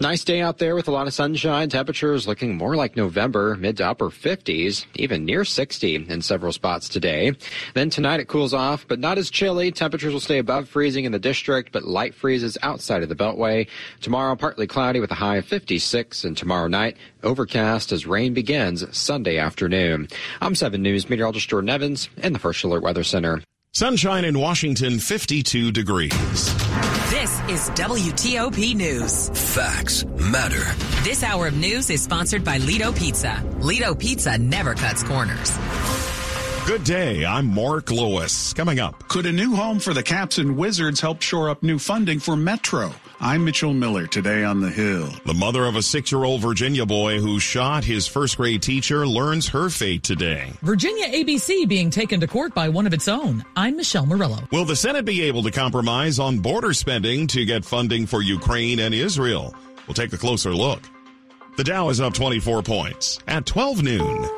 [0.00, 1.68] Nice day out there with a lot of sunshine.
[1.68, 6.88] Temperatures looking more like November, mid to upper 50s, even near 60 in several spots
[6.88, 7.32] today.
[7.74, 9.72] Then tonight it cools off, but not as chilly.
[9.72, 13.66] Temperatures will stay above freezing in the district, but light freezes outside of the Beltway.
[14.00, 18.96] Tomorrow, partly cloudy with a high of 56, and tomorrow night, overcast as rain begins
[18.96, 20.06] Sunday afternoon.
[20.40, 23.42] I'm 7 News meteorologist Jordan Evans in the First Alert Weather Center.
[23.72, 26.54] Sunshine in Washington, 52 degrees.
[27.48, 29.30] Is WTOP News.
[29.54, 30.62] Facts matter.
[31.02, 33.42] This hour of news is sponsored by Lido Pizza.
[33.60, 35.48] Lido Pizza never cuts corners.
[36.68, 37.24] Good day.
[37.24, 38.52] I'm Mark Lewis.
[38.52, 39.08] Coming up.
[39.08, 42.36] Could a new home for the Caps and Wizards help shore up new funding for
[42.36, 42.92] Metro?
[43.20, 45.08] I'm Mitchell Miller today on the Hill.
[45.24, 49.06] The mother of a six year old Virginia boy who shot his first grade teacher
[49.06, 50.52] learns her fate today.
[50.60, 53.42] Virginia ABC being taken to court by one of its own.
[53.56, 54.40] I'm Michelle Murillo.
[54.52, 58.80] Will the Senate be able to compromise on border spending to get funding for Ukraine
[58.80, 59.54] and Israel?
[59.86, 60.82] We'll take a closer look.
[61.56, 64.37] The Dow is up 24 points at 12 noon.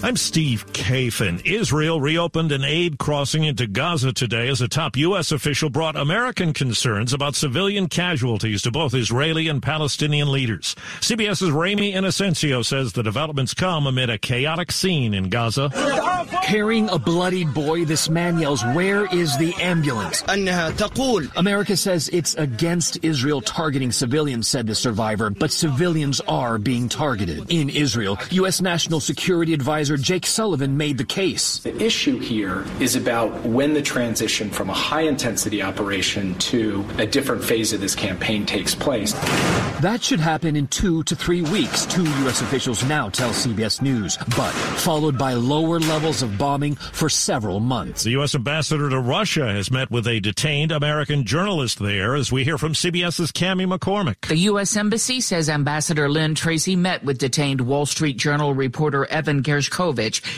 [0.00, 1.44] I'm Steve Kathan.
[1.44, 5.32] Israel reopened an aid crossing into Gaza today as a top U.S.
[5.32, 10.76] official brought American concerns about civilian casualties to both Israeli and Palestinian leaders.
[11.00, 15.68] CBS's Ramy Inocencio says the developments come amid a chaotic scene in Gaza.
[16.44, 20.22] Carrying a bloodied boy, this man yells, Where is the ambulance?
[21.36, 27.50] America says it's against Israel targeting civilians, said the survivor, but civilians are being targeted.
[27.50, 28.60] In Israel, U.S.
[28.60, 31.58] National Security Advisor Jake Sullivan made the case.
[31.58, 37.06] The issue here is about when the transition from a high intensity operation to a
[37.06, 39.12] different phase of this campaign takes place.
[39.80, 42.42] That should happen in two to three weeks, two U.S.
[42.42, 48.02] officials now tell CBS News, but followed by lower levels of bombing for several months.
[48.02, 48.34] The U.S.
[48.34, 52.72] ambassador to Russia has met with a detained American journalist there, as we hear from
[52.72, 54.28] CBS's Cami McCormick.
[54.28, 54.76] The U.S.
[54.76, 59.77] Embassy says Ambassador Lynn Tracy met with detained Wall Street Journal reporter Evan Gershkovich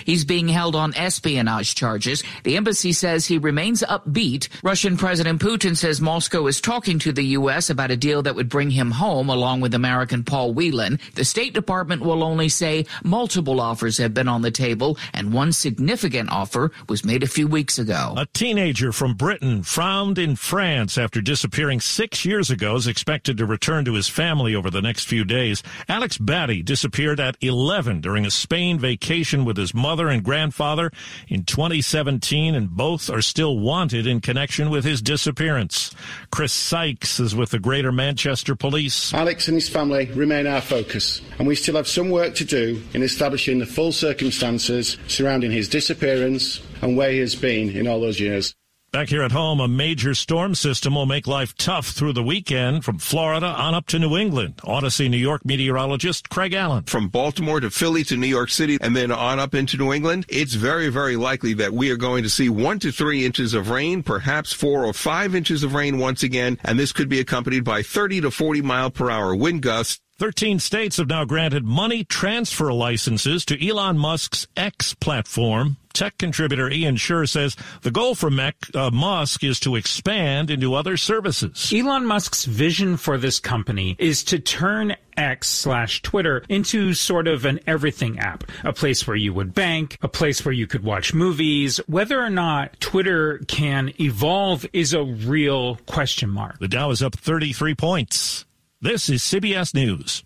[0.05, 2.23] He's being held on espionage charges.
[2.45, 4.49] The embassy says he remains upbeat.
[4.63, 7.71] Russian President Putin says Moscow is talking to the U.S.
[7.71, 10.99] about a deal that would bring him home along with American Paul Whelan.
[11.15, 15.53] The State Department will only say multiple offers have been on the table and one
[15.53, 18.15] significant offer was made a few weeks ago.
[18.17, 23.47] A teenager from Britain found in France after disappearing six years ago is expected to
[23.47, 25.63] return to his family over the next few days.
[25.89, 30.91] Alex Batty disappeared at 11 during a Spain vacation with his mother and grandfather
[31.29, 35.95] in 2017, and both are still wanted in connection with his disappearance.
[36.31, 39.15] Chris Sykes is with the Greater Manchester Police.
[39.15, 42.83] Alex and his family remain our focus, and we still have some work to do
[42.95, 48.01] in establishing the full circumstances surrounding his disappearance and where he has been in all
[48.01, 48.55] those years.
[48.93, 52.85] Back here at home, a major storm system will make life tough through the weekend
[52.85, 54.55] from Florida on up to New England.
[54.65, 56.83] Odyssey, New York meteorologist Craig Allen.
[56.85, 60.27] From Baltimore to Philly to New York City and then on up into New England,
[60.29, 63.71] it's very, very likely that we are going to see one to three inches of
[63.71, 67.63] rain, perhaps four or five inches of rain once again, and this could be accompanied
[67.63, 70.01] by 30 to 40 mile per hour wind gusts.
[70.19, 75.77] 13 states have now granted money transfer licenses to Elon Musk's X platform.
[75.93, 80.75] Tech contributor Ian Sherr says the goal for Mech, uh, Musk is to expand into
[80.75, 81.73] other services.
[81.75, 87.45] Elon Musk's vision for this company is to turn X slash Twitter into sort of
[87.45, 91.13] an everything app, a place where you would bank, a place where you could watch
[91.13, 91.79] movies.
[91.87, 96.59] Whether or not Twitter can evolve is a real question mark.
[96.59, 98.47] The Dow is up 33 points.
[98.81, 100.25] This is CBS News.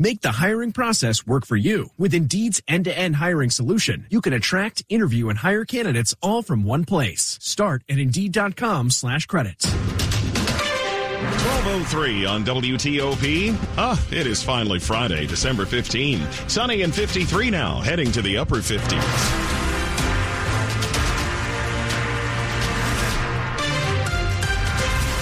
[0.00, 1.90] Make the hiring process work for you.
[1.96, 6.84] With Indeed's end-to-end hiring solution, you can attract, interview, and hire candidates all from one
[6.84, 7.38] place.
[7.40, 9.72] Start at Indeed.com slash credits.
[9.72, 13.56] 1203 on WTOP.
[13.78, 16.26] Ah, it is finally Friday, December 15.
[16.48, 19.60] Sunny and 53 now, heading to the upper 50s.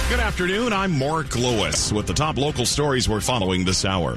[0.09, 0.73] Good afternoon.
[0.73, 4.17] I'm Mark Lewis with the top local stories we're following this hour.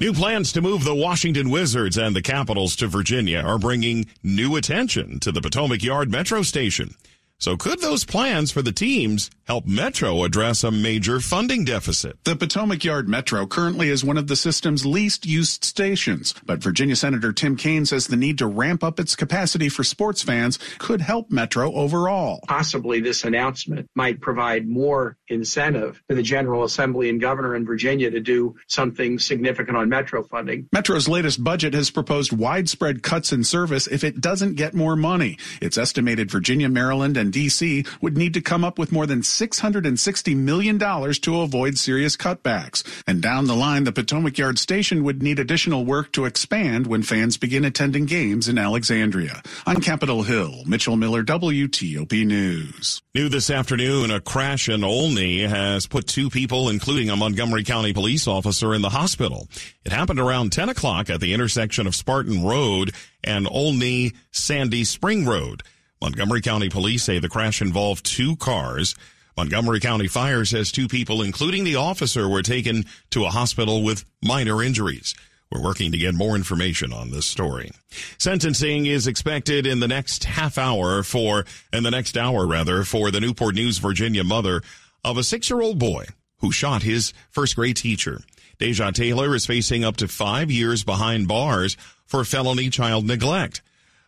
[0.00, 4.56] New plans to move the Washington Wizards and the Capitals to Virginia are bringing new
[4.56, 6.96] attention to the Potomac Yard Metro Station.
[7.38, 12.22] So could those plans for the teams help Metro address a major funding deficit?
[12.24, 16.96] The Potomac Yard Metro currently is one of the system's least used stations, but Virginia
[16.96, 21.00] Senator Tim Kaine says the need to ramp up its capacity for sports fans could
[21.00, 22.40] help Metro overall.
[22.46, 28.10] Possibly this announcement might provide more incentive to the General Assembly and governor in Virginia
[28.10, 30.68] to do something significant on Metro funding.
[30.72, 35.38] Metro's latest budget has proposed widespread cuts in service if it doesn't get more money.
[35.60, 37.84] It's estimated Virginia, Maryland, and D.C.
[38.00, 42.84] would need to come up with more than $660 million to avoid serious cutbacks.
[43.06, 47.02] And down the line, the Potomac Yard Station would need additional work to expand when
[47.02, 49.42] fans begin attending games in Alexandria.
[49.66, 53.02] On Capitol Hill, Mitchell Miller, WTOP News.
[53.14, 57.92] New this afternoon, a crash in Olney has put two people, including a Montgomery County
[57.92, 59.48] police officer, in the hospital.
[59.84, 62.92] It happened around 10 o'clock at the intersection of Spartan Road
[63.22, 65.62] and Olney Sandy Spring Road.
[66.00, 68.94] Montgomery County police say the crash involved two cars.
[69.36, 74.04] Montgomery County Fire says two people, including the officer, were taken to a hospital with
[74.22, 75.14] minor injuries.
[75.50, 77.70] We're working to get more information on this story.
[78.18, 83.10] Sentencing is expected in the next half hour for, in the next hour rather, for
[83.10, 84.62] the Newport News, Virginia mother
[85.04, 86.06] of a six-year-old boy
[86.38, 88.20] who shot his first grade teacher.
[88.58, 91.76] Deja Taylor is facing up to five years behind bars
[92.06, 93.62] for felony child neglect.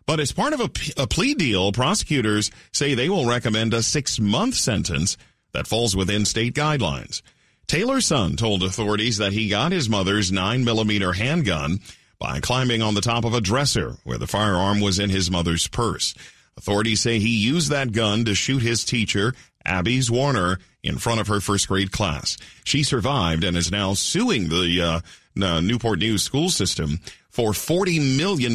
[0.07, 0.69] But as part of a,
[1.07, 5.17] plea deal, prosecutors say they will recommend a six month sentence
[5.53, 7.23] that falls within state guidelines.
[7.67, 11.81] Taylor's son told authorities that he got his mother's 9mm handgun
[12.21, 15.67] by climbing on the top of a dresser where the firearm was in his mother's
[15.67, 16.15] purse.
[16.57, 21.27] Authorities say he used that gun to shoot his teacher, Abby Zwerner, in front of
[21.27, 22.37] her first grade class.
[22.65, 25.03] She survived and is now suing the
[25.37, 28.55] uh, Newport News school system for $40 million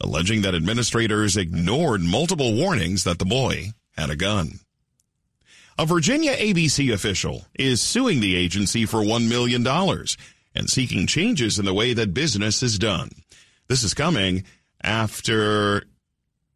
[0.00, 4.60] alleging that administrators ignored multiple warnings that the boy had a gun.
[5.78, 9.66] A Virginia ABC official is suing the agency for $1 million
[10.54, 13.10] and seeking changes in the way that business is done.
[13.68, 14.44] This is coming
[14.82, 15.84] after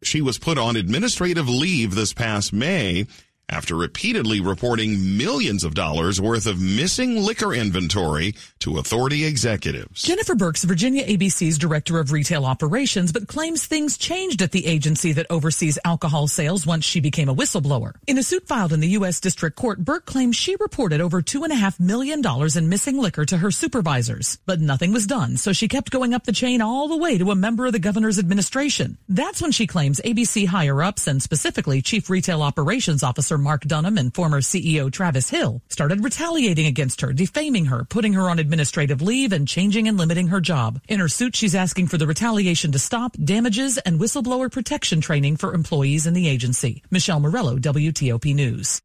[0.03, 3.07] she was put on administrative leave this past May
[3.49, 10.03] after repeatedly reporting millions of dollars worth of missing liquor inventory to authority executives.
[10.03, 15.11] Jennifer Burks, Virginia ABC's director of retail operations, but claims things changed at the agency
[15.13, 17.93] that oversees alcohol sales once she became a whistleblower.
[18.05, 19.19] In a suit filed in the U.S.
[19.19, 22.21] District Court, Burke claims she reported over $2.5 million
[22.55, 26.25] in missing liquor to her supervisors, but nothing was done, so she kept going up
[26.25, 28.97] the chain all the way to a member of the governor's administration.
[29.07, 33.97] That's when she claims ABC higher ups and specifically Chief Retail Operations Officer Mark Dunham
[33.97, 39.01] and former CEO Travis Hill started retaliating against her, defaming her, putting her on administrative
[39.01, 40.79] leave, and changing and limiting her job.
[40.87, 45.37] In her suit, she's asking for the retaliation to stop, damages, and whistleblower protection training
[45.37, 46.83] for employees in the agency.
[46.91, 48.81] Michelle Murillo, WTOP News.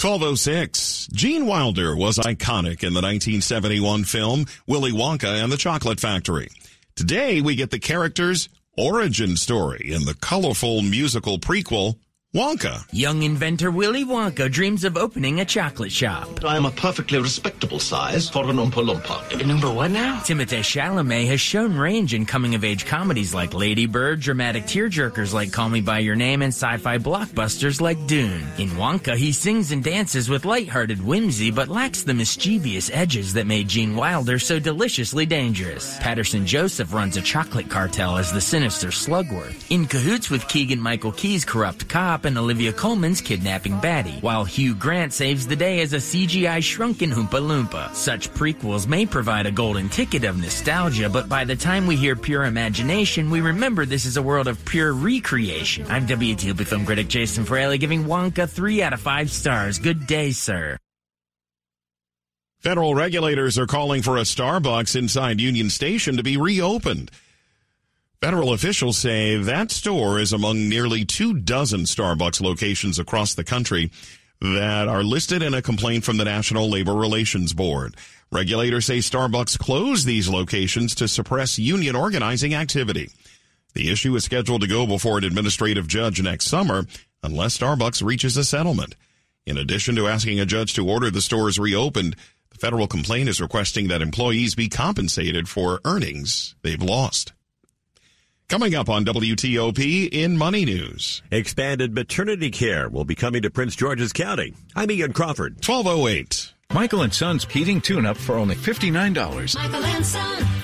[0.00, 1.08] 1206.
[1.12, 6.48] Gene Wilder was iconic in the 1971 film Willy Wonka and the Chocolate Factory.
[6.96, 8.48] Today, we get the character's
[8.78, 11.96] origin story in the colorful musical prequel
[12.32, 12.86] Wonka.
[12.92, 16.44] Young inventor Willy Wonka dreams of opening a chocolate shop.
[16.44, 19.44] I am a perfectly respectable size for an Oompa Loompa.
[19.44, 20.20] Number what now?
[20.20, 25.70] Timothée Chalamet has shown range in coming-of-age comedies like Lady Bird, dramatic tearjerkers like Call
[25.70, 28.46] Me By Your Name, and sci-fi blockbusters like Dune.
[28.58, 33.48] In Wonka, he sings and dances with light-hearted whimsy, but lacks the mischievous edges that
[33.48, 35.98] made Gene Wilder so deliciously dangerous.
[35.98, 39.68] Paterson Joseph runs a chocolate cartel as the sinister Slugworth.
[39.68, 45.12] In cahoots with Keegan-Michael Key's corrupt cop, and Olivia Colman's kidnapping baddie, while Hugh Grant
[45.12, 47.94] saves the day as a CGI shrunken Oompa Loompa.
[47.94, 52.16] Such prequels may provide a golden ticket of nostalgia, but by the time we hear
[52.16, 55.86] pure imagination, we remember this is a world of pure recreation.
[55.88, 59.78] I'm WTOP film critic Jason Fraley giving Wonka 3 out of 5 stars.
[59.78, 60.78] Good day, sir.
[62.60, 67.10] Federal regulators are calling for a Starbucks inside Union Station to be reopened.
[68.22, 73.90] Federal officials say that store is among nearly two dozen Starbucks locations across the country
[74.42, 77.96] that are listed in a complaint from the National Labor Relations Board.
[78.30, 83.08] Regulators say Starbucks closed these locations to suppress union organizing activity.
[83.72, 86.84] The issue is scheduled to go before an administrative judge next summer
[87.22, 88.96] unless Starbucks reaches a settlement.
[89.46, 92.16] In addition to asking a judge to order the stores reopened,
[92.50, 97.32] the federal complaint is requesting that employees be compensated for earnings they've lost.
[98.50, 101.22] Coming up on WTOP in Money News.
[101.30, 104.54] Expanded maternity care will be coming to Prince George's County.
[104.74, 105.64] I'm Ian Crawford.
[105.64, 106.52] 1208.
[106.72, 109.54] Michael and Son's heating tune-up for only $59.
[109.54, 110.59] Michael and Son.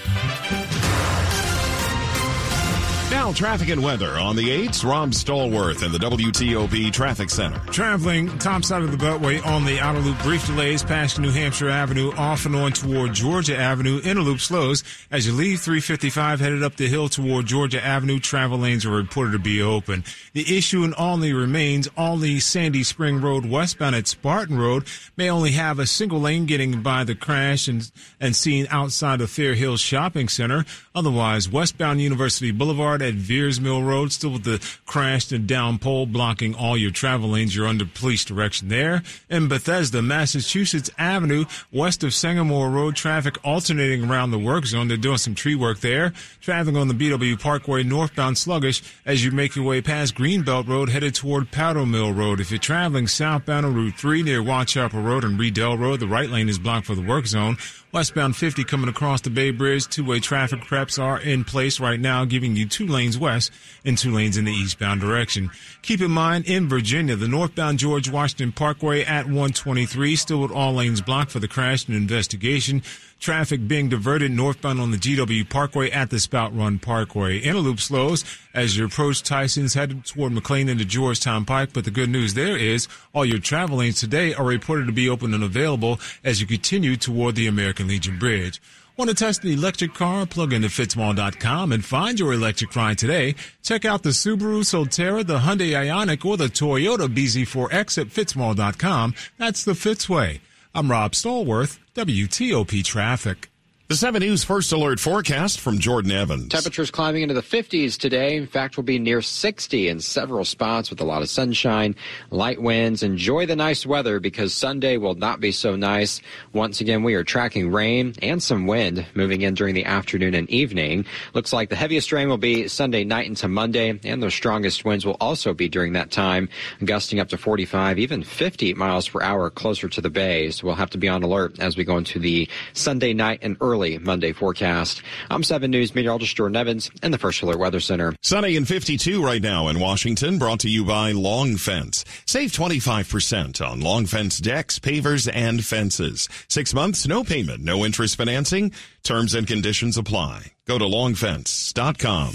[3.27, 4.89] Now traffic and weather on the 8s.
[4.89, 7.59] Rob Stallworth in the WTOP Traffic Center.
[7.73, 11.69] Traveling top side of the Beltway on the outer loop, brief delays past New Hampshire
[11.69, 14.01] Avenue, off and on toward Georgia Avenue.
[14.05, 18.21] Inner loop slows as you leave 355 headed up the hill toward Georgia Avenue.
[18.21, 20.05] Travel lanes are reported to be open.
[20.33, 25.51] The issue in Olney remains Olney Sandy Spring Road westbound at Spartan Road may only
[25.51, 27.91] have a single lane getting by the crash and,
[28.21, 30.65] and seen outside of Fair Hills Shopping Center.
[30.95, 36.07] Otherwise, westbound University Boulevard at Veirs Mill Road, still with the crashed and down pole
[36.07, 37.55] blocking all your travel lanes.
[37.55, 39.03] You're under police direction there.
[39.29, 44.89] In Bethesda, Massachusetts Avenue, west of Sangamore Road, traffic alternating around the work zone.
[44.89, 46.13] They're doing some tree work there.
[46.41, 50.89] Traffic on the BW Parkway northbound sluggish as you make your way past Greenbelt Road
[50.89, 52.41] headed toward Powder Mill Road.
[52.41, 56.07] If you're traveling southbound on Route 3 near Waugh Chapel Road and Riedel Road, the
[56.07, 57.57] right lane is blocked for the work zone.
[57.97, 62.27] Westbound 50 coming across the Bay Bridge, two-way traffic preps are in place right now,
[62.27, 63.51] giving you two lanes west
[63.87, 65.51] and two lanes in the eastbound direction.
[65.81, 70.75] Keep in mind, in Virginia, the northbound George Washington Parkway at 123, still with all
[70.75, 72.83] lanes blocked for the crash and investigation.
[73.19, 77.41] Traffic being diverted northbound on the GW Parkway at the Spout Run Parkway.
[77.41, 81.73] Interloop slows as you approach Tyson's headed toward McLean into Georgetown Pike.
[81.73, 85.09] But the good news there is all your travel lanes today are reported to be
[85.09, 88.61] open and available as you continue toward the American Legion Bridge.
[88.97, 90.25] Want to test the electric car?
[90.25, 93.35] Plug into fitzmall.com and find your electric ride today.
[93.63, 99.15] Check out the Subaru Solterra, the Hyundai Ioniq, or the Toyota BZ4X at fitzmall.com.
[99.37, 100.41] That's the Fitzway.
[100.77, 103.49] I'm Rob Stallworth, WTOP Traffic.
[103.89, 106.49] The 7 News First Alert forecast from Jordan Evans.
[106.49, 108.35] Temperatures climbing into the 50s today.
[108.35, 111.95] In fact, we'll be near 60 in several spots with a lot of sunshine,
[112.33, 113.05] light winds.
[113.05, 116.21] Enjoy the nice weather because Sunday will not be so nice.
[116.53, 120.51] Once again, we are tracking rain and some wind moving in during the afternoon and
[120.51, 121.07] evening.
[121.33, 125.07] Looks like the heaviest rain will be Sunday night into Monday, and the strongest winds
[125.07, 126.49] will also be during that time,
[126.85, 130.51] gusting up to 45, even 50 miles per hour closer to the bay.
[130.51, 133.57] So we'll have to be on alert as we go into the Sunday night and
[133.61, 135.03] early early Monday forecast.
[135.31, 138.15] I'm 7 News meteorologist Jordan Evans in the First Alert Weather Center.
[138.23, 142.03] Sunny and 52 right now in Washington, brought to you by Long Fence.
[142.25, 146.27] Save 25% on Long Fence decks, pavers, and fences.
[146.49, 148.73] Six months, no payment, no interest financing.
[149.03, 150.53] Terms and conditions apply.
[150.67, 152.35] Go to longfence.com.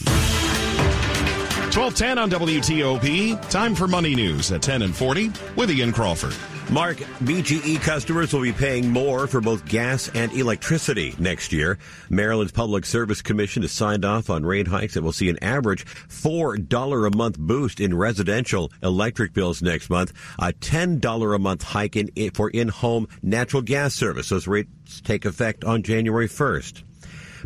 [1.74, 3.50] 1210 on WTOP.
[3.50, 6.36] Time for money news at 10 and 40 with Ian Crawford.
[6.72, 11.78] Mark, BGE customers will be paying more for both gas and electricity next year.
[12.10, 15.86] Maryland's Public Service Commission has signed off on rate hikes that will see an average
[15.86, 21.98] $4 a month boost in residential electric bills next month, a $10 a month hike
[21.98, 24.30] in, for in-home natural gas service.
[24.30, 26.84] Those rates take effect on January 1st.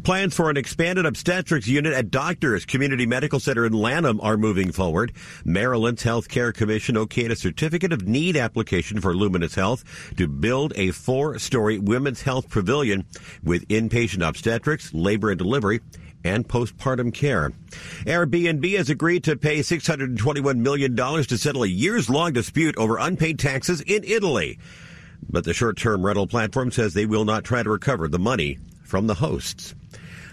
[0.03, 4.71] Plans for an expanded obstetrics unit at Doctors Community Medical Center in Lanham are moving
[4.71, 5.13] forward.
[5.45, 9.83] Maryland's Health Care Commission okayed a certificate of need application for Luminis Health
[10.17, 13.05] to build a four-story women's health pavilion
[13.43, 15.79] with inpatient obstetrics, labor and delivery,
[16.25, 17.51] and postpartum care.
[18.05, 23.39] Airbnb has agreed to pay $621 million to settle a years long dispute over unpaid
[23.39, 24.59] taxes in Italy.
[25.29, 28.57] But the short term rental platform says they will not try to recover the money
[28.83, 29.75] from the hosts.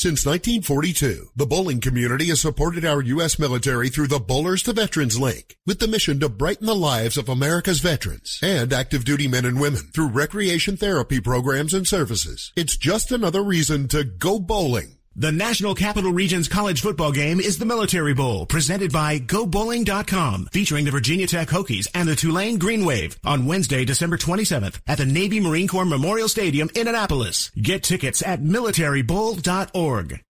[0.00, 3.38] Since 1942, the bowling community has supported our U.S.
[3.38, 7.28] military through the Bowlers to Veterans Link with the mission to brighten the lives of
[7.28, 12.50] America's veterans and active duty men and women through recreation therapy programs and services.
[12.56, 14.99] It's just another reason to go bowling.
[15.16, 20.84] The National Capital Region's college football game is the Military Bowl, presented by GoBowling.com, featuring
[20.84, 25.06] the Virginia Tech Hokies and the Tulane Green Wave on Wednesday, December 27th at the
[25.06, 27.50] Navy Marine Corps Memorial Stadium in Annapolis.
[27.60, 30.20] Get tickets at militarybowl.org.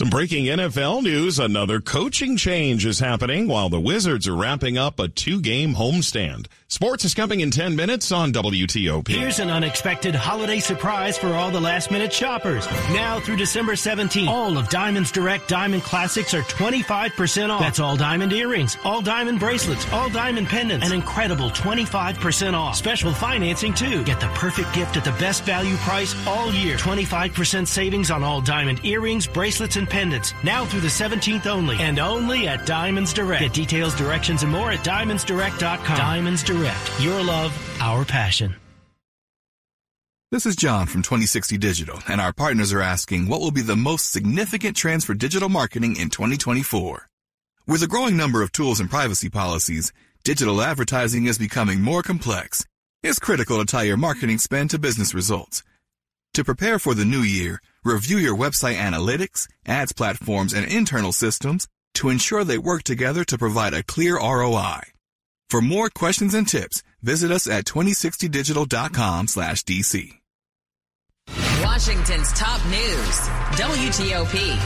[0.00, 1.38] Some breaking NFL news.
[1.38, 6.46] Another coaching change is happening while the Wizards are wrapping up a two-game homestand.
[6.68, 9.08] Sports is coming in 10 minutes on WTOP.
[9.08, 12.64] Here's an unexpected holiday surprise for all the last-minute shoppers.
[12.92, 17.60] Now through December 17th, all of Diamond's Direct Diamond Classics are 25% off.
[17.60, 22.76] That's all diamond earrings, all diamond bracelets, all diamond pendants, an incredible 25% off.
[22.76, 24.02] Special financing too.
[24.04, 26.78] Get the perfect gift at the best value price all year.
[26.78, 30.32] 25% savings on all diamond earrings, bracelets, and pendants.
[30.42, 33.42] Now through the 17th only, and only at Diamonds Direct.
[33.42, 35.96] Get details, directions, and more at diamondsdirect.com.
[35.96, 37.00] Diamonds Direct.
[37.00, 38.54] Your love, our passion.
[40.32, 43.74] This is John from 2060 Digital, and our partners are asking what will be the
[43.74, 47.08] most significant trends for digital marketing in 2024.
[47.66, 49.92] With a growing number of tools and privacy policies,
[50.22, 52.64] digital advertising is becoming more complex.
[53.02, 55.64] It's critical to tie your marketing spend to business results.
[56.34, 61.66] To prepare for the new year, review your website analytics, ads platforms, and internal systems
[61.94, 64.80] to ensure they work together to provide a clear ROI.
[65.48, 70.19] For more questions and tips, visit us at 2060digital.com slash DC.
[71.80, 73.20] Washington's top news,
[73.56, 74.58] WTOP.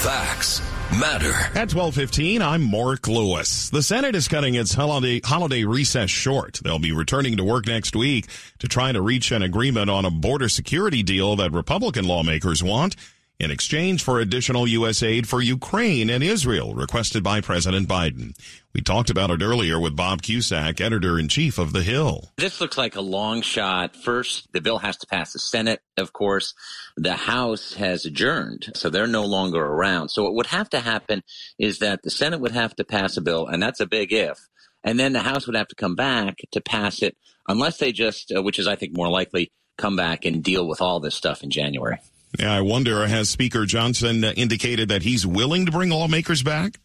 [0.00, 0.62] Facts
[0.98, 1.34] matter.
[1.54, 3.68] At 12:15, I'm Mark Lewis.
[3.68, 6.60] The Senate is cutting its holiday holiday recess short.
[6.64, 8.26] They'll be returning to work next week
[8.60, 12.96] to try to reach an agreement on a border security deal that Republican lawmakers want
[13.38, 15.02] in exchange for additional U.S.
[15.02, 18.36] aid for Ukraine and Israel requested by President Biden.
[18.72, 22.30] We talked about it earlier with Bob Cusack, editor in chief of The Hill.
[22.38, 23.96] This looks like a long shot.
[23.96, 26.54] First, the bill has to pass the Senate, of course.
[26.96, 30.10] The House has adjourned, so they're no longer around.
[30.10, 31.22] So what would have to happen
[31.58, 34.38] is that the Senate would have to pass a bill, and that's a big if.
[34.84, 37.16] And then the House would have to come back to pass it,
[37.48, 40.80] unless they just, uh, which is, I think, more likely, come back and deal with
[40.80, 41.98] all this stuff in January.
[42.38, 46.78] Yeah, I wonder, has Speaker Johnson indicated that he's willing to bring lawmakers back?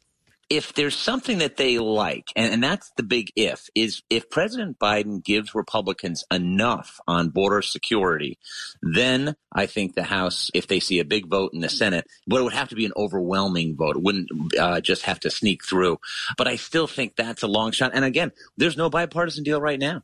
[0.49, 4.79] If there's something that they like, and, and, that's the big if, is if President
[4.79, 8.39] Biden gives Republicans enough on border security,
[8.81, 12.39] then I think the House, if they see a big vote in the Senate, but
[12.39, 13.97] it would have to be an overwhelming vote.
[13.97, 15.99] It wouldn't uh, just have to sneak through.
[16.37, 17.91] But I still think that's a long shot.
[17.93, 20.03] And again, there's no bipartisan deal right now.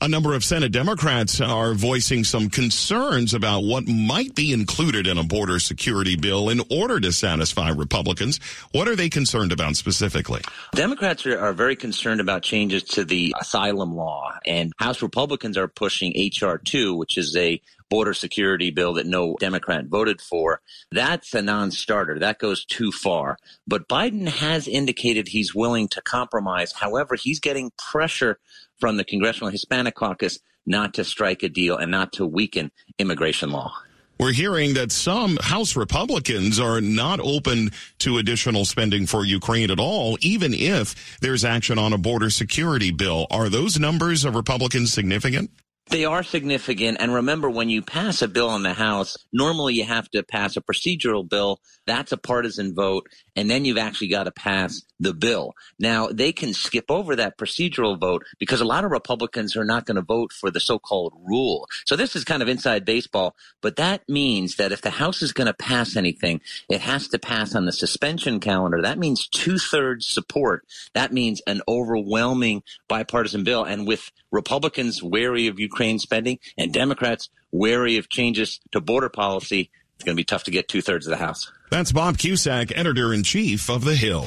[0.00, 5.18] A number of Senate Democrats are voicing some concerns about what might be included in
[5.18, 8.38] a border security bill in order to satisfy Republicans.
[8.72, 10.42] What are they concerned about specifically?
[10.74, 16.12] Democrats are, very concerned about changes to the asylum law, and House Republicans are pushing
[16.14, 16.58] H.R.
[16.58, 20.60] 2, which is a border security bill that no Democrat voted for.
[20.90, 22.18] That's a non-starter.
[22.18, 23.38] That goes too far.
[23.66, 26.72] But Biden has indicated he's willing to compromise.
[26.72, 28.38] However, he's getting pressure
[28.78, 33.50] from the Congressional Hispanic Caucus not to strike a deal and not to weaken immigration
[33.50, 33.72] law.
[34.20, 37.70] We're hearing that some House Republicans are not open
[38.00, 42.90] to additional spending for Ukraine at all, even if there's action on a border security
[42.90, 43.28] bill.
[43.30, 45.50] Are those numbers of Republicans significant?
[45.90, 46.98] They are significant.
[47.00, 50.56] And remember, when you pass a bill in the House, normally you have to pass
[50.56, 51.60] a procedural bill.
[51.86, 53.08] That's a partisan vote.
[53.38, 55.54] And then you've actually got to pass the bill.
[55.78, 59.86] Now, they can skip over that procedural vote because a lot of Republicans are not
[59.86, 61.68] going to vote for the so-called rule.
[61.86, 65.32] So this is kind of inside baseball, but that means that if the House is
[65.32, 68.82] going to pass anything, it has to pass on the suspension calendar.
[68.82, 70.66] That means two thirds support.
[70.94, 73.62] That means an overwhelming bipartisan bill.
[73.62, 79.70] And with Republicans wary of Ukraine spending and Democrats wary of changes to border policy,
[79.94, 81.52] it's going to be tough to get two thirds of the House.
[81.70, 84.26] That's Bob Cusack, editor in chief of The Hill.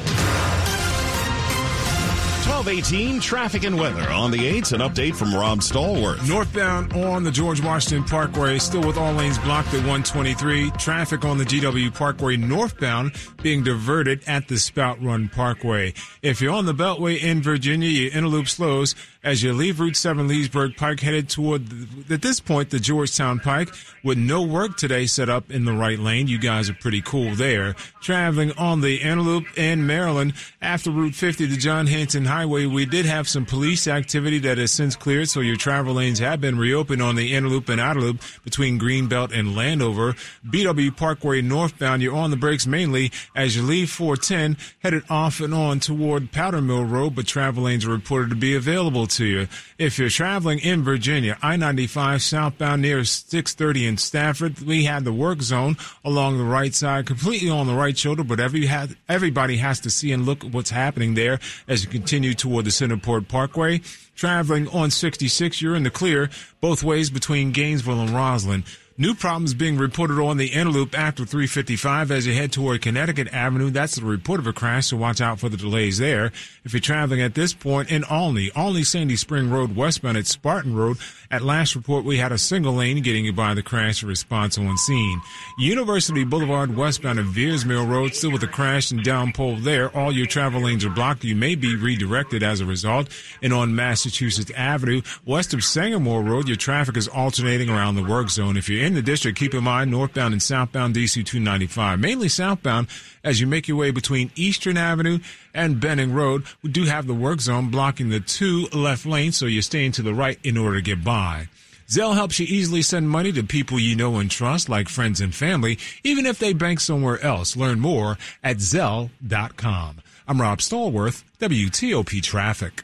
[2.46, 4.74] 1218 traffic and weather on the 8s.
[4.74, 6.28] An update from Rob Stallworth.
[6.28, 10.70] Northbound on the George Washington Parkway, still with all lanes blocked at 123.
[10.72, 15.94] Traffic on the GW Parkway northbound being diverted at the Spout Run Parkway.
[16.22, 19.96] If you're on the Beltway in Virginia, your inner loop slows as you leave Route
[19.96, 23.70] 7 Leesburg Pike headed toward, the, at this point, the Georgetown Pike
[24.04, 26.28] with no work today set up in the right lane.
[26.28, 27.74] You guys are pretty cool there.
[28.02, 33.06] Traveling on the loop in Maryland after Route 50 to John Hanson Highway, we did
[33.06, 37.02] have some police activity that has since cleared, so your travel lanes have been reopened
[37.02, 40.16] on the loop and outer loop between Greenbelt and Landover.
[40.48, 45.54] BW Parkway northbound, you're on the brakes mainly as you leave 410, headed off and
[45.54, 49.48] on toward Powder Mill Road, but travel lanes are reported to be available to you.
[49.78, 55.42] If you're traveling in Virginia, I-95 southbound near 630 in Stafford, we had the work
[55.42, 58.70] zone along the right side, completely on the right shoulder, but every
[59.08, 62.72] everybody has to see and look at what's happening there as you continue toward the
[62.72, 63.82] Centreport Parkway.
[64.16, 68.66] Traveling on 66, you're in the clear both ways between Gainesville and Rosslyn.
[68.98, 73.30] New problems being reported on the inner loop after 355 as you head toward Connecticut
[73.34, 73.70] Avenue.
[73.70, 76.32] That's the report of a crash, so watch out for the delays there.
[76.66, 80.76] If you're traveling at this point in Olney, Olney Sandy Spring Road westbound at Spartan
[80.76, 80.98] Road,
[81.32, 84.78] at last report we had a single lane getting you by the crash response on
[84.78, 85.22] scene.
[85.58, 89.96] University Boulevard westbound at Veirs Mill Road, still with a crash and down pole there.
[89.96, 91.24] All your travel lanes are blocked.
[91.24, 93.08] You may be redirected as a result.
[93.42, 98.30] And on Massachusetts Avenue, west of Sangamore Road, your traffic is alternating around the work
[98.30, 98.58] zone.
[98.58, 102.88] If you're in the district, keep in mind northbound and southbound DC 295, mainly southbound
[103.24, 105.20] as you make your way between Eastern Avenue
[105.54, 106.46] and Benning Road.
[106.64, 110.02] We do have the work zone blocking the two left lanes, so you're staying to
[110.02, 111.48] the right in order to get by.
[111.88, 115.36] Zelle helps you easily send money to people you know and trust, like friends and
[115.36, 117.56] family, even if they bank somewhere else.
[117.56, 120.02] Learn more at Zelle.com.
[120.28, 122.84] I'm Rob Stallworth, WTOP Traffic.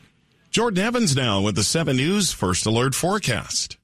[0.51, 3.76] Jordan Evans now with the 7 News First Alert Forecast.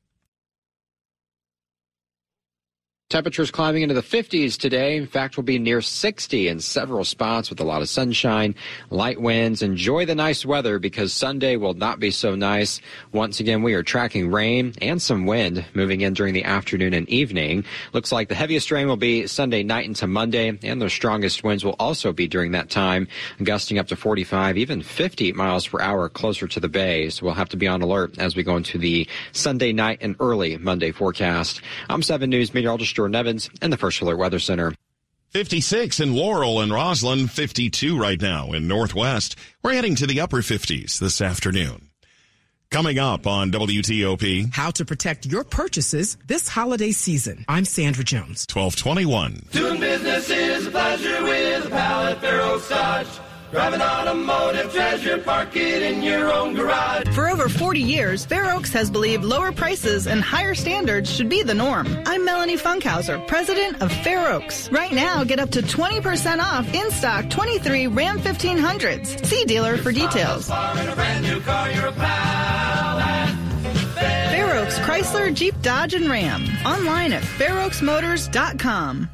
[3.13, 4.97] Temperatures climbing into the 50s today.
[4.97, 8.55] In fact, we'll be near 60 in several spots with a lot of sunshine,
[8.89, 9.61] light winds.
[9.61, 12.81] Enjoy the nice weather because Sunday will not be so nice.
[13.11, 17.07] Once again, we are tracking rain and some wind moving in during the afternoon and
[17.07, 17.63] evening.
[17.93, 21.63] Looks like the heaviest rain will be Sunday night into Monday, and the strongest winds
[21.63, 23.07] will also be during that time,
[23.43, 27.11] gusting up to 45, even 50 miles per hour closer to the bay.
[27.11, 30.15] So we'll have to be on alert as we go into the Sunday night and
[30.19, 31.61] early Monday forecast.
[31.91, 34.73] I'm 7 News meteorologist Jordan Evans in the First Alert Weather Center.
[35.31, 39.35] 56 in Laurel and Rosslyn, 52 right now in Northwest.
[39.61, 41.89] We're heading to the upper 50s this afternoon.
[42.71, 44.53] Coming up on WTOP.
[44.53, 47.43] How to protect your purchases this holiday season.
[47.49, 48.47] I'm Sandra Jones.
[48.49, 49.47] 1221.
[49.51, 52.39] Doing business is a pleasure with a pal at Fair
[52.69, 53.07] Dodge.
[53.53, 57.07] Drive an automotive treasure, park it in your own garage.
[57.13, 61.43] For over 40 years, Fair Oaks has believed lower prices and higher standards should be
[61.43, 61.85] the norm.
[62.07, 64.71] I'm Melanie Funkhauser, president of Fair Oaks.
[64.71, 69.23] Right now, get up to 20% off in stock 23 Ram 1500s.
[69.23, 70.47] See dealer for details.
[70.47, 70.95] Fair
[74.57, 76.43] Oaks Chrysler, Jeep, Dodge, and Ram.
[76.65, 79.09] Online at fairoaksmotors.com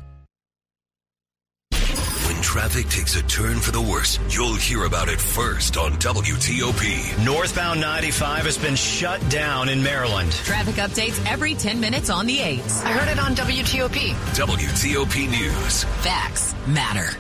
[2.49, 7.23] traffic takes a turn for the worse, you'll hear about it first on WTOP.
[7.23, 10.31] Northbound 95 has been shut down in Maryland.
[10.31, 12.83] Traffic updates every 10 minutes on the 8s.
[12.83, 14.13] I heard it on WTOP.
[14.33, 15.83] WTOP News.
[16.01, 17.15] Facts matter.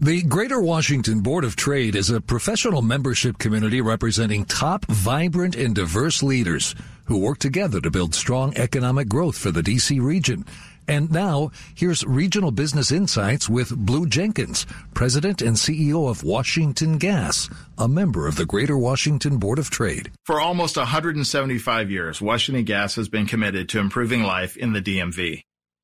[0.00, 5.74] The Greater Washington Board of Trade is a professional membership community representing top, vibrant, and
[5.74, 10.46] diverse leaders who work together to build strong economic growth for the DC region.
[10.88, 17.50] And now, here's Regional Business Insights with Blue Jenkins, President and CEO of Washington Gas,
[17.76, 20.12] a member of the Greater Washington Board of Trade.
[20.24, 25.42] For almost 175 years, Washington Gas has been committed to improving life in the DMV.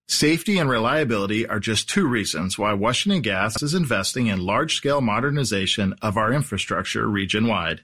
[0.09, 5.95] Safety and reliability are just two reasons why Washington Gas is investing in large-scale modernization
[6.03, 7.81] of our infrastructure region-wide.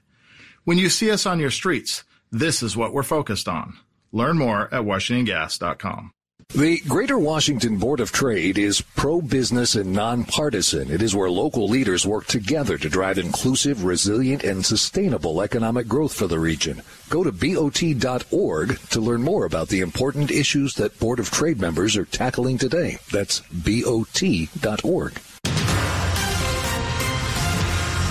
[0.63, 3.77] When you see us on your streets, This is what we're focused on.
[4.11, 6.11] Learn more at WashingtonGas.com.
[6.55, 10.89] The Greater Washington Board of Trade is pro-business and nonpartisan.
[10.89, 16.11] It is where local leaders work together to drive inclusive, resilient, and sustainable economic growth
[16.11, 16.81] for the region.
[17.07, 21.95] Go to BOT.org to learn more about the important issues that Board of Trade members
[21.95, 22.97] are tackling today.
[23.11, 25.21] That's BOT.org.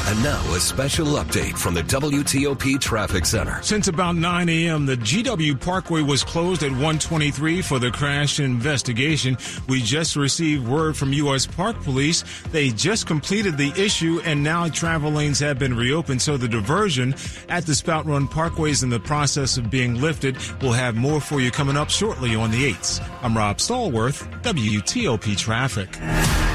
[0.09, 3.62] And now a special update from the WTOP Traffic Center.
[3.62, 9.37] Since about 9 a.m., the GW Parkway was closed at 123 for the crash investigation.
[9.68, 11.44] We just received word from U.S.
[11.44, 12.25] Park Police.
[12.53, 16.23] They just completed the issue and now travel lanes have been reopened.
[16.23, 17.14] So the diversion
[17.51, 20.38] at the Spout Run Parkway is in the process of being lifted.
[20.62, 23.07] We'll have more for you coming up shortly on the 8th.
[23.21, 26.48] I'm Rob Stallworth, WTOP Traffic.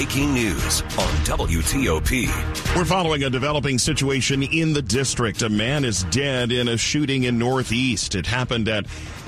[0.00, 2.74] Breaking news on WTOP.
[2.74, 5.42] We're following a developing situation in the district.
[5.42, 8.14] A man is dead in a shooting in Northeast.
[8.14, 8.86] It happened at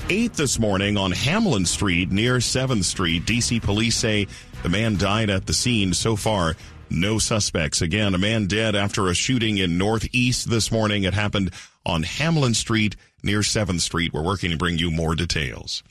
[0.09, 3.27] 8 this morning on Hamlin Street near 7th Street.
[3.27, 4.27] DC police say
[4.63, 5.93] the man died at the scene.
[5.93, 6.57] So far,
[6.89, 7.83] no suspects.
[7.83, 11.03] Again, a man dead after a shooting in Northeast this morning.
[11.03, 11.51] It happened
[11.85, 14.15] on Hamlin Street near 7th Street.
[14.15, 15.83] We're working to bring you more details.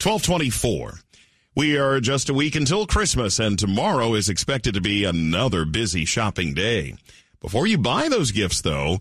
[0.00, 1.00] 1224.
[1.60, 6.06] We are just a week until Christmas, and tomorrow is expected to be another busy
[6.06, 6.96] shopping day.
[7.42, 9.00] Before you buy those gifts, though,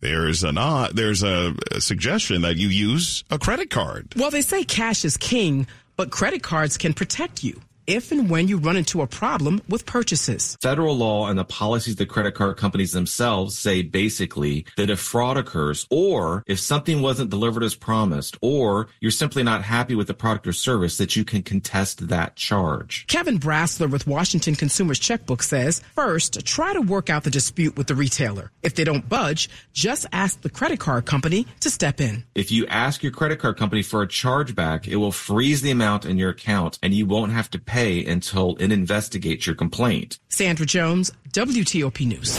[0.00, 4.12] there's an uh, there's a, a suggestion that you use a credit card.
[4.16, 8.46] Well, they say cash is king, but credit cards can protect you if and when
[8.46, 10.56] you run into a problem with purchases.
[10.62, 15.36] Federal law and the policies the credit card companies themselves say basically that if fraud
[15.36, 20.14] occurs or if something wasn't delivered as promised or you're simply not happy with the
[20.14, 23.06] product or service that you can contest that charge.
[23.08, 27.88] Kevin Brasler with Washington Consumers Checkbook says, first, try to work out the dispute with
[27.88, 28.52] the retailer.
[28.62, 32.24] If they don't budge, just ask the credit card company to step in.
[32.34, 36.04] If you ask your credit card company for a chargeback, it will freeze the amount
[36.04, 40.18] in your account and you won't have to pay until it investigates your complaint.
[40.28, 42.32] Sandra Jones, WTOP News.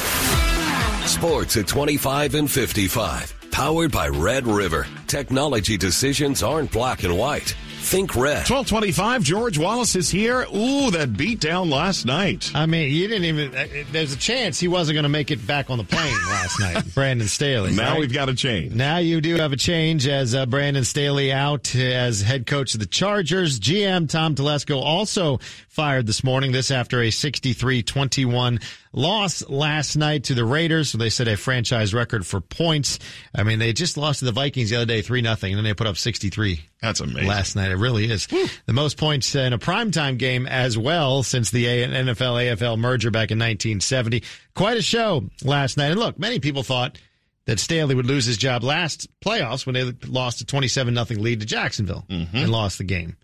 [1.09, 3.40] Sports at 25 and 55.
[3.51, 4.87] Powered by Red River.
[5.07, 7.55] Technology decisions aren't black and white.
[7.81, 8.47] Think red.
[8.47, 10.45] 1225, George Wallace is here.
[10.55, 12.51] Ooh, that beat down last night.
[12.53, 15.45] I mean, you didn't even, uh, there's a chance he wasn't going to make it
[15.45, 17.73] back on the plane last night, Brandon Staley.
[17.73, 17.99] Now right?
[17.99, 18.73] we've got a change.
[18.73, 22.79] Now you do have a change as uh, Brandon Staley out as head coach of
[22.79, 23.59] the Chargers.
[23.59, 26.51] GM Tom Telesco also fired this morning.
[26.51, 28.61] This after a 63-21
[28.93, 30.89] loss last night to the Raiders.
[30.91, 32.99] So they set a franchise record for points.
[33.41, 35.63] I mean, they just lost to the Vikings the other day, 3 nothing, and then
[35.65, 36.61] they put up 63.
[36.81, 37.27] That's amazing.
[37.27, 37.71] Last night.
[37.71, 38.27] It really is.
[38.27, 43.31] The most points in a primetime game as well since the NFL AFL merger back
[43.31, 44.23] in 1970.
[44.55, 45.91] Quite a show last night.
[45.91, 46.97] And look, many people thought
[47.45, 51.39] that Staley would lose his job last playoffs when they lost a 27 nothing lead
[51.41, 52.37] to Jacksonville Mm-hmm.
[52.37, 53.17] and lost the game.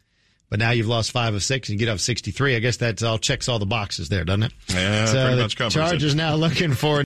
[0.49, 2.55] But now you've lost five of six and you get up 63.
[2.55, 4.53] I guess that all checks all the boxes there, doesn't it?
[4.69, 5.75] Yeah, so pretty the much covers
[6.13, 6.15] it.
[6.15, 6.95] Now looking for